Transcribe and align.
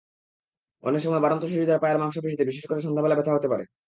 —অনেক 0.83 1.01
সময় 1.01 1.23
বাড়ন্ত 1.23 1.43
শিশুদের 1.47 1.81
পায়ের 1.81 2.01
মাংসপেশিতে, 2.01 2.47
বিশেষ 2.49 2.65
করে 2.67 2.79
সন্ধ্যাবেলা 2.81 3.17
ব্যথা 3.17 3.35
হতে 3.35 3.47
পারে। 3.51 3.63